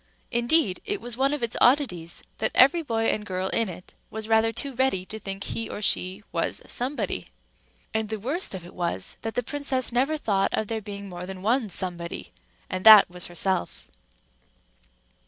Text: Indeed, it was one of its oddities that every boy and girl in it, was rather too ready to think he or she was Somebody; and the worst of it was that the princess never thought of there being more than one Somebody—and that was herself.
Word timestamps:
Indeed, 0.31 0.81
it 0.83 0.99
was 0.99 1.15
one 1.15 1.31
of 1.31 1.43
its 1.43 1.55
oddities 1.61 2.23
that 2.39 2.49
every 2.55 2.81
boy 2.81 3.03
and 3.11 3.23
girl 3.23 3.49
in 3.49 3.69
it, 3.69 3.93
was 4.09 4.27
rather 4.27 4.51
too 4.51 4.73
ready 4.73 5.05
to 5.05 5.19
think 5.19 5.43
he 5.43 5.69
or 5.69 5.79
she 5.79 6.23
was 6.31 6.59
Somebody; 6.65 7.27
and 7.93 8.09
the 8.09 8.17
worst 8.19 8.55
of 8.55 8.65
it 8.65 8.73
was 8.73 9.17
that 9.21 9.35
the 9.35 9.43
princess 9.43 9.91
never 9.91 10.17
thought 10.17 10.55
of 10.55 10.69
there 10.69 10.81
being 10.81 11.07
more 11.07 11.27
than 11.27 11.43
one 11.43 11.69
Somebody—and 11.69 12.83
that 12.83 13.11
was 13.11 13.27
herself. 13.27 13.89